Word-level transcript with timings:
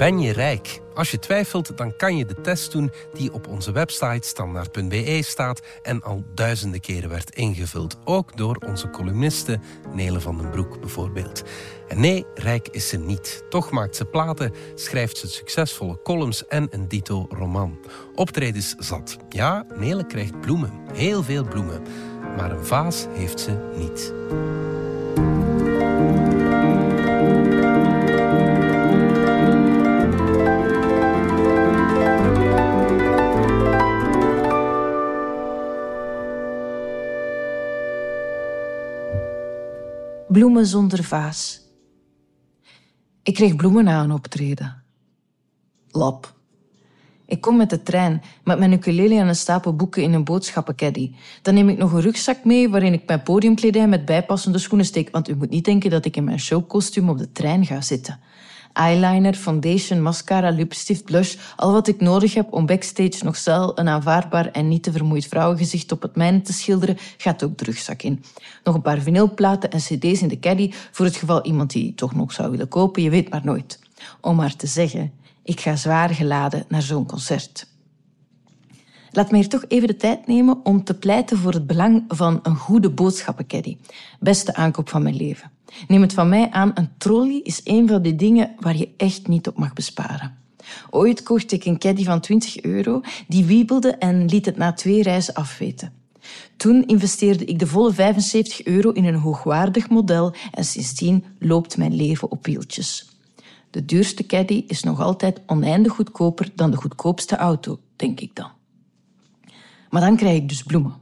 Ben 0.00 0.20
je 0.20 0.32
rijk? 0.32 0.80
Als 0.94 1.10
je 1.10 1.18
twijfelt, 1.18 1.76
dan 1.76 1.96
kan 1.96 2.16
je 2.16 2.26
de 2.26 2.40
test 2.40 2.72
doen 2.72 2.92
die 3.12 3.32
op 3.32 3.46
onze 3.46 3.72
website 3.72 4.28
standaard.be 4.28 5.22
staat 5.22 5.60
en 5.82 6.02
al 6.02 6.24
duizenden 6.34 6.80
keren 6.80 7.08
werd 7.08 7.34
ingevuld. 7.34 7.96
Ook 8.04 8.36
door 8.36 8.56
onze 8.66 8.90
columniste 8.90 9.58
Nele 9.92 10.20
van 10.20 10.36
den 10.36 10.50
Broek 10.50 10.80
bijvoorbeeld. 10.80 11.42
En 11.88 12.00
nee, 12.00 12.26
rijk 12.34 12.68
is 12.68 12.88
ze 12.88 12.98
niet. 12.98 13.44
Toch 13.48 13.70
maakt 13.70 13.96
ze 13.96 14.04
platen, 14.04 14.54
schrijft 14.74 15.16
ze 15.16 15.28
succesvolle 15.28 16.02
columns 16.02 16.46
en 16.46 16.66
een 16.70 16.88
dito 16.88 17.26
roman. 17.28 17.78
Optredens 18.14 18.74
zat. 18.78 19.16
Ja, 19.28 19.66
Nele 19.78 20.06
krijgt 20.06 20.40
bloemen. 20.40 20.72
Heel 20.92 21.22
veel 21.22 21.44
bloemen. 21.44 21.82
Maar 22.36 22.50
een 22.50 22.66
vaas 22.66 23.06
heeft 23.14 23.40
ze 23.40 23.70
niet. 23.76 24.12
Bloemen 40.32 40.66
zonder 40.66 41.04
vaas. 41.04 41.60
Ik 43.22 43.34
kreeg 43.34 43.56
bloemen 43.56 43.84
na 43.84 44.02
een 44.02 44.12
optreden. 44.12 44.82
Lap. 45.88 46.34
Ik 47.26 47.40
kom 47.40 47.56
met 47.56 47.70
de 47.70 47.82
trein, 47.82 48.22
met 48.44 48.58
mijn 48.58 48.72
ukulele 48.72 49.14
en 49.14 49.28
een 49.28 49.36
stapel 49.36 49.76
boeken 49.76 50.02
in 50.02 50.12
een 50.12 50.24
boodschappencaddy. 50.24 51.14
Dan 51.42 51.54
neem 51.54 51.68
ik 51.68 51.78
nog 51.78 51.92
een 51.92 52.00
rugzak 52.00 52.44
mee 52.44 52.68
waarin 52.68 52.92
ik 52.92 53.06
mijn 53.06 53.22
podiumkledij 53.22 53.88
met 53.88 54.04
bijpassende 54.04 54.58
schoenen 54.58 54.86
steek, 54.86 55.10
want 55.10 55.28
u 55.28 55.36
moet 55.36 55.50
niet 55.50 55.64
denken 55.64 55.90
dat 55.90 56.04
ik 56.04 56.16
in 56.16 56.24
mijn 56.24 56.40
showkostuum 56.40 57.08
op 57.08 57.18
de 57.18 57.32
trein 57.32 57.66
ga 57.66 57.80
zitten 57.80 58.20
eyeliner, 58.72 59.34
foundation, 59.34 60.02
mascara, 60.02 60.50
lipstift, 60.50 61.04
blush. 61.04 61.36
Al 61.56 61.72
wat 61.72 61.88
ik 61.88 62.00
nodig 62.00 62.34
heb 62.34 62.52
om 62.52 62.66
backstage 62.66 63.24
nog 63.24 63.36
snel 63.36 63.78
een 63.78 63.88
aanvaardbaar 63.88 64.46
en 64.46 64.68
niet 64.68 64.82
te 64.82 64.92
vermoeid 64.92 65.26
vrouwengezicht 65.26 65.92
op 65.92 66.02
het 66.02 66.16
mijne 66.16 66.40
te 66.40 66.52
schilderen, 66.52 66.96
gaat 67.16 67.42
ook 67.42 67.58
de 67.58 67.64
rugzak 67.64 68.02
in. 68.02 68.24
Nog 68.64 68.74
een 68.74 68.82
paar 68.82 69.00
vinylplaten 69.00 69.70
en 69.70 69.78
cd's 69.78 70.22
in 70.22 70.28
de 70.28 70.38
caddy 70.38 70.72
voor 70.90 71.04
het 71.04 71.16
geval 71.16 71.44
iemand 71.44 71.70
die 71.70 71.94
toch 71.94 72.14
nog 72.14 72.32
zou 72.32 72.50
willen 72.50 72.68
kopen, 72.68 73.02
je 73.02 73.10
weet 73.10 73.30
maar 73.30 73.44
nooit. 73.44 73.78
Om 74.20 74.36
maar 74.36 74.56
te 74.56 74.66
zeggen, 74.66 75.12
ik 75.42 75.60
ga 75.60 75.76
zwaar 75.76 76.08
geladen 76.08 76.64
naar 76.68 76.82
zo'n 76.82 77.06
concert. 77.06 77.66
Laat 79.12 79.30
me 79.30 79.36
hier 79.36 79.48
toch 79.48 79.64
even 79.68 79.88
de 79.88 79.96
tijd 79.96 80.26
nemen 80.26 80.64
om 80.64 80.84
te 80.84 80.94
pleiten 80.94 81.38
voor 81.38 81.52
het 81.52 81.66
belang 81.66 82.04
van 82.08 82.40
een 82.42 82.56
goede 82.56 82.90
boodschappencaddy. 82.90 83.76
Beste 84.20 84.54
aankoop 84.54 84.88
van 84.88 85.02
mijn 85.02 85.16
leven. 85.16 85.50
Neem 85.88 86.00
het 86.00 86.12
van 86.12 86.28
mij 86.28 86.50
aan, 86.50 86.70
een 86.74 86.88
trolley 86.98 87.40
is 87.42 87.60
een 87.64 87.88
van 87.88 88.02
die 88.02 88.16
dingen 88.16 88.54
waar 88.58 88.76
je 88.76 88.88
echt 88.96 89.28
niet 89.28 89.48
op 89.48 89.58
mag 89.58 89.72
besparen. 89.72 90.38
Ooit 90.90 91.22
kocht 91.22 91.52
ik 91.52 91.64
een 91.64 91.78
caddy 91.78 92.04
van 92.04 92.20
20 92.20 92.62
euro, 92.62 93.00
die 93.28 93.44
wiebelde 93.44 93.90
en 93.90 94.24
liet 94.24 94.46
het 94.46 94.56
na 94.56 94.72
twee 94.72 95.02
reizen 95.02 95.34
afweten. 95.34 95.92
Toen 96.56 96.86
investeerde 96.86 97.44
ik 97.44 97.58
de 97.58 97.66
volle 97.66 97.92
75 97.92 98.64
euro 98.64 98.90
in 98.90 99.04
een 99.04 99.14
hoogwaardig 99.14 99.88
model 99.88 100.34
en 100.52 100.64
sindsdien 100.64 101.24
loopt 101.38 101.76
mijn 101.76 101.94
leven 101.94 102.30
op 102.30 102.46
wieltjes. 102.46 103.08
De 103.70 103.84
duurste 103.84 104.26
caddy 104.26 104.64
is 104.66 104.82
nog 104.82 105.00
altijd 105.00 105.40
oneindig 105.46 105.92
goedkoper 105.92 106.50
dan 106.54 106.70
de 106.70 106.76
goedkoopste 106.76 107.36
auto, 107.36 107.78
denk 107.96 108.20
ik 108.20 108.34
dan. 108.34 108.59
Maar 109.90 110.00
dan 110.00 110.16
krijg 110.16 110.36
ik 110.36 110.48
dus 110.48 110.62
bloemen. 110.62 110.94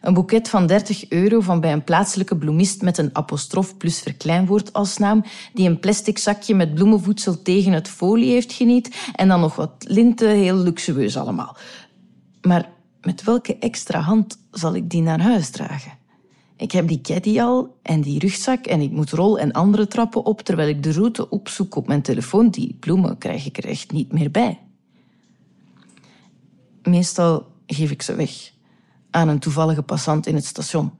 Een 0.00 0.14
boeket 0.14 0.48
van 0.48 0.66
30 0.66 1.08
euro 1.08 1.40
van 1.40 1.60
bij 1.60 1.72
een 1.72 1.84
plaatselijke 1.84 2.36
bloemist 2.36 2.82
met 2.82 2.98
een 2.98 3.10
apostrof 3.12 3.76
plus 3.76 4.00
verkleinwoord 4.00 4.72
als 4.72 4.98
naam, 4.98 5.24
die 5.52 5.68
een 5.68 5.80
plastic 5.80 6.18
zakje 6.18 6.54
met 6.54 6.74
bloemenvoedsel 6.74 7.42
tegen 7.42 7.72
het 7.72 7.88
folie 7.88 8.30
heeft 8.30 8.52
geniet 8.52 9.10
en 9.14 9.28
dan 9.28 9.40
nog 9.40 9.56
wat 9.56 9.72
linten, 9.78 10.28
heel 10.28 10.56
luxueus 10.56 11.16
allemaal. 11.16 11.56
Maar 12.42 12.68
met 13.00 13.22
welke 13.22 13.58
extra 13.58 14.00
hand 14.00 14.38
zal 14.50 14.74
ik 14.74 14.90
die 14.90 15.02
naar 15.02 15.20
huis 15.20 15.50
dragen? 15.50 15.92
Ik 16.56 16.72
heb 16.72 16.88
die 16.88 17.00
caddy 17.00 17.40
al 17.40 17.76
en 17.82 18.00
die 18.00 18.18
rugzak 18.18 18.66
en 18.66 18.80
ik 18.80 18.90
moet 18.90 19.10
rol 19.10 19.38
en 19.38 19.52
andere 19.52 19.86
trappen 19.86 20.24
op 20.24 20.40
terwijl 20.40 20.68
ik 20.68 20.82
de 20.82 20.92
route 20.92 21.28
opzoek 21.30 21.76
op 21.76 21.86
mijn 21.86 22.02
telefoon. 22.02 22.48
Die 22.48 22.76
bloemen 22.80 23.18
krijg 23.18 23.46
ik 23.46 23.58
er 23.58 23.66
echt 23.66 23.92
niet 23.92 24.12
meer 24.12 24.30
bij. 24.30 24.60
Meestal 26.82 27.52
geef 27.66 27.90
ik 27.90 28.02
ze 28.02 28.14
weg 28.14 28.52
aan 29.10 29.28
een 29.28 29.38
toevallige 29.38 29.82
passant 29.82 30.26
in 30.26 30.34
het 30.34 30.44
station. 30.44 30.92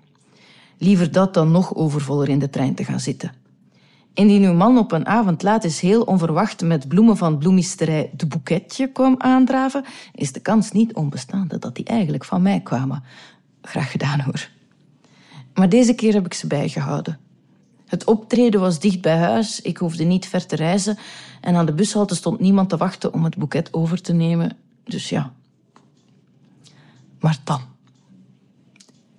Liever 0.78 1.12
dat 1.12 1.34
dan 1.34 1.50
nog 1.50 1.74
overvoller 1.74 2.28
in 2.28 2.38
de 2.38 2.50
trein 2.50 2.74
te 2.74 2.84
gaan 2.84 3.00
zitten. 3.00 3.32
Indien 4.14 4.44
uw 4.44 4.54
man 4.54 4.78
op 4.78 4.92
een 4.92 5.06
avond 5.06 5.42
laat 5.42 5.64
is 5.64 5.80
heel 5.80 6.02
onverwacht 6.02 6.62
met 6.62 6.88
bloemen 6.88 7.16
van 7.16 7.38
bloemisterij 7.38 8.10
de 8.16 8.26
boeketje 8.26 8.86
kwam 8.86 9.14
aandraven, 9.18 9.84
is 10.12 10.32
de 10.32 10.40
kans 10.40 10.72
niet 10.72 10.94
onbestaande 10.94 11.58
dat 11.58 11.74
die 11.74 11.84
eigenlijk 11.84 12.24
van 12.24 12.42
mij 12.42 12.60
kwamen. 12.60 13.02
Graag 13.62 13.90
gedaan 13.90 14.20
hoor. 14.20 14.48
Maar 15.54 15.68
deze 15.68 15.94
keer 15.94 16.12
heb 16.12 16.26
ik 16.26 16.34
ze 16.34 16.46
bijgehouden. 16.46 17.18
Het 17.86 18.04
optreden 18.04 18.60
was 18.60 18.80
dicht 18.80 19.00
bij 19.00 19.16
huis, 19.16 19.60
ik 19.60 19.76
hoefde 19.76 20.04
niet 20.04 20.26
ver 20.26 20.46
te 20.46 20.56
reizen 20.56 20.98
en 21.40 21.54
aan 21.54 21.66
de 21.66 21.74
bushalte 21.74 22.14
stond 22.14 22.40
niemand 22.40 22.68
te 22.68 22.76
wachten 22.76 23.12
om 23.12 23.24
het 23.24 23.36
boeket 23.36 23.72
over 23.72 24.00
te 24.02 24.12
nemen. 24.12 24.56
Dus 24.84 25.08
ja. 25.08 25.32
Maar 27.24 27.38
dan. 27.44 27.60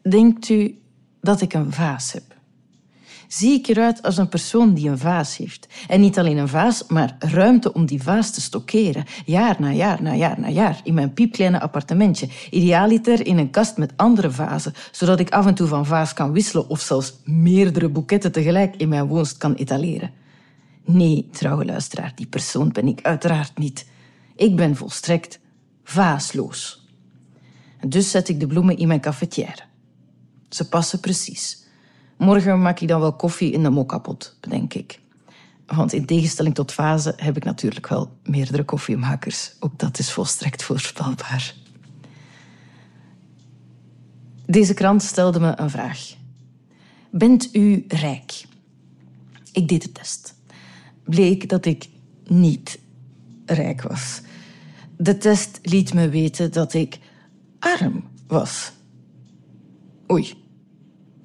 Denkt 0.02 0.50
u 0.50 0.80
dat 1.22 1.42
ik 1.42 1.54
een 1.54 1.72
vaas 1.72 2.12
heb? 2.12 2.24
Zie 3.28 3.60
ik 3.60 3.68
eruit 3.68 4.02
als 4.02 4.18
een 4.18 4.30
persoon 4.30 4.74
die 4.74 4.90
een 4.90 4.98
vaas 4.98 5.38
heeft? 5.38 5.68
En 5.88 6.00
niet 6.00 6.20
alleen 6.20 6.38
een 6.38 6.48
vaas, 6.48 6.88
maar 6.88 7.16
ruimte 7.20 7.74
om 7.74 7.86
die 7.86 8.04
vaas 8.04 8.32
te 8.32 8.42
stockeren. 8.42 9.06
Jaar 9.26 9.56
na 9.60 9.72
jaar 9.72 10.02
na 10.02 10.16
jaar 10.16 10.40
na 10.40 10.50
jaar. 10.50 10.82
In 10.84 10.94
mijn 10.94 11.14
piepkleine 11.14 11.60
appartementje. 11.60 12.30
Idealiter 12.50 13.26
in 13.26 13.38
een 13.38 13.50
kast 13.50 13.78
met 13.78 13.94
andere 13.96 14.32
vazen. 14.32 14.74
Zodat 14.92 15.20
ik 15.20 15.30
af 15.30 15.46
en 15.46 15.56
toe 15.56 15.68
van 15.68 15.86
vaas 15.86 16.14
kan 16.14 16.32
wisselen 16.32 16.70
of 16.70 16.82
zelfs 16.82 17.14
meerdere 17.24 17.90
boeketten 17.90 18.32
tegelijk 18.32 18.76
in 18.76 18.90
mijn 18.90 19.08
woonst 19.08 19.38
kan 19.38 19.54
etaleren. 19.54 20.12
Nee, 20.84 21.30
trouwe 21.32 21.66
luisteraar, 21.66 22.12
die 22.16 22.28
persoon 22.28 22.72
ben 22.72 22.88
ik 22.88 23.02
uiteraard 23.02 23.58
niet. 23.58 23.86
Ik 24.36 24.56
ben 24.56 24.76
volstrekt 24.76 25.40
vaasloos. 25.84 26.85
Dus 27.88 28.12
zet 28.12 28.30
ik 28.30 28.40
de 28.40 28.48
bloemen 28.48 28.78
in 28.78 28.88
mijn 28.88 29.02
cafetière. 29.02 29.64
Ze 30.50 30.70
passen 30.70 31.00
precies. 31.00 31.64
Morgen 32.18 32.62
maak 32.62 32.80
ik 32.80 32.88
dan 32.88 33.00
wel 33.00 33.16
koffie 33.16 33.52
in 33.52 33.64
de 33.64 33.70
mokkapot, 33.70 34.38
bedenk 34.42 34.74
ik. 34.74 35.00
Want 35.66 35.94
in 35.94 36.06
tegenstelling 36.06 36.56
tot 36.56 36.72
fase 36.72 37.14
heb 37.18 37.38
ik 37.38 37.44
natuurlijk 37.44 37.88
wel 37.88 38.18
meerdere 38.24 38.64
koffiemakers. 38.64 39.56
Ook 39.60 39.80
dat 39.80 40.00
is 40.00 40.12
volstrekt 40.12 40.64
voorspelbaar. 40.64 41.54
Deze 44.46 44.74
krant 44.74 45.04
stelde 45.04 45.40
me 45.40 45.60
een 45.60 45.70
vraag. 45.70 46.14
Bent 47.10 47.56
u 47.56 47.86
rijk? 47.88 48.46
Ik 49.52 49.68
deed 49.68 49.82
de 49.82 49.92
test. 49.92 50.36
Bleek 51.04 51.50
dat 51.50 51.66
ik 51.66 51.90
niet 52.24 52.80
rijk 53.46 53.82
was. 53.82 54.22
De 54.98 55.18
test 55.18 55.60
liet 55.62 55.94
me 55.94 56.10
weten 56.10 56.52
dat 56.52 56.74
ik 56.74 57.00
arm 57.66 58.04
was. 58.28 58.72
Oei, 60.12 60.34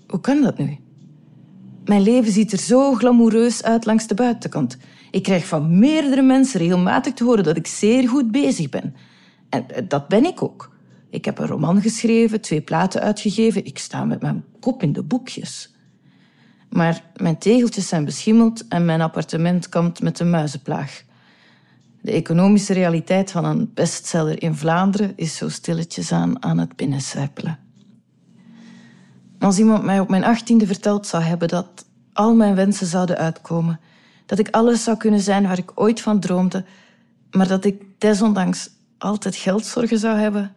hoe 0.08 0.20
kan 0.20 0.42
dat 0.42 0.58
nu? 0.58 0.76
Mijn 1.84 2.02
leven 2.02 2.32
ziet 2.32 2.52
er 2.52 2.58
zo 2.58 2.94
glamoureus 2.94 3.62
uit 3.62 3.84
langs 3.84 4.06
de 4.06 4.14
buitenkant. 4.14 4.76
Ik 5.10 5.22
krijg 5.22 5.46
van 5.46 5.78
meerdere 5.78 6.22
mensen 6.22 6.60
regelmatig 6.60 7.12
te 7.12 7.24
horen 7.24 7.44
dat 7.44 7.56
ik 7.56 7.66
zeer 7.66 8.08
goed 8.08 8.30
bezig 8.30 8.68
ben. 8.68 8.94
En 9.48 9.70
eh, 9.70 9.82
dat 9.88 10.08
ben 10.08 10.24
ik 10.24 10.42
ook. 10.42 10.76
Ik 11.10 11.24
heb 11.24 11.38
een 11.38 11.46
roman 11.46 11.80
geschreven, 11.80 12.40
twee 12.40 12.60
platen 12.60 13.00
uitgegeven. 13.00 13.64
Ik 13.64 13.78
sta 13.78 14.04
met 14.04 14.20
mijn 14.20 14.44
kop 14.60 14.82
in 14.82 14.92
de 14.92 15.02
boekjes. 15.02 15.74
Maar 16.68 17.04
mijn 17.16 17.38
tegeltjes 17.38 17.88
zijn 17.88 18.04
beschimmeld 18.04 18.68
en 18.68 18.84
mijn 18.84 19.00
appartement 19.00 19.68
kampt 19.68 20.02
met 20.02 20.20
een 20.20 20.30
muizenplaag. 20.30 21.04
De 22.02 22.12
economische 22.12 22.72
realiteit 22.72 23.30
van 23.30 23.44
een 23.44 23.70
bestseller 23.74 24.42
in 24.42 24.54
Vlaanderen 24.54 25.12
is 25.16 25.36
zo 25.36 25.48
stilletjes 25.48 26.12
aan 26.12 26.42
aan 26.42 26.58
het 26.58 26.76
binnencijpelen. 26.76 27.58
Als 29.38 29.58
iemand 29.58 29.84
mij 29.84 30.00
op 30.00 30.08
mijn 30.08 30.24
achttiende 30.24 30.66
verteld 30.66 31.06
zou 31.06 31.22
hebben 31.22 31.48
dat 31.48 31.86
al 32.12 32.34
mijn 32.34 32.54
wensen 32.54 32.86
zouden 32.86 33.16
uitkomen, 33.16 33.80
dat 34.26 34.38
ik 34.38 34.48
alles 34.50 34.84
zou 34.84 34.96
kunnen 34.96 35.20
zijn 35.20 35.42
waar 35.42 35.58
ik 35.58 35.72
ooit 35.74 36.00
van 36.00 36.20
droomde, 36.20 36.64
maar 37.30 37.48
dat 37.48 37.64
ik 37.64 37.82
desondanks 37.98 38.70
altijd 38.98 39.36
geldzorgen 39.36 39.98
zou 39.98 40.18
hebben, 40.18 40.54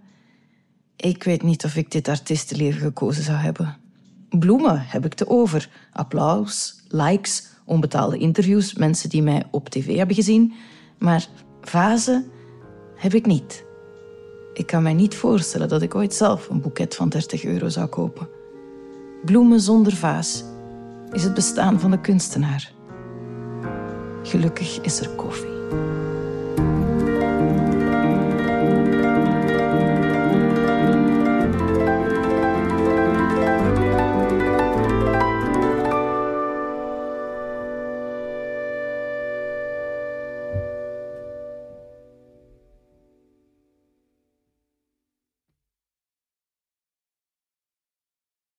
ik 0.96 1.24
weet 1.24 1.44
niet 1.44 1.66
of 1.66 1.76
ik 1.76 1.92
dit 1.92 2.08
artiestenleven 2.08 2.82
gekozen 2.82 3.24
zou 3.24 3.38
hebben. 3.38 3.78
Bloemen 4.30 4.86
heb 4.88 5.06
ik 5.06 5.14
te 5.14 5.28
over. 5.28 5.70
Applaus, 5.92 6.84
likes, 6.88 7.48
onbetaalde 7.66 8.18
interviews, 8.18 8.74
mensen 8.74 9.10
die 9.10 9.22
mij 9.22 9.44
op 9.52 9.70
tv 9.70 9.98
hebben 9.98 10.16
gezien. 10.16 10.54
Maar 11.04 11.28
vazen 11.62 12.32
heb 12.96 13.14
ik 13.14 13.26
niet. 13.26 13.66
Ik 14.54 14.66
kan 14.66 14.84
mij 14.84 14.94
niet 14.94 15.16
voorstellen 15.16 15.68
dat 15.68 15.82
ik 15.82 15.96
ooit 15.96 16.14
zelf 16.14 16.50
een 16.50 16.62
boeket 16.62 16.96
van 16.96 17.10
30 17.10 17.44
euro 17.44 17.70
zou 17.70 17.88
kopen. 17.88 18.30
Bloemen 19.26 19.60
zonder 19.60 19.94
vaas 19.94 20.44
is 21.12 21.24
het 21.24 21.34
bestaan 21.34 21.80
van 21.80 21.92
de 21.92 22.00
kunstenaar. 22.00 22.74
Gelukkig 24.24 24.82
is 24.82 25.00
er 25.00 25.10
koffie. 25.10 25.52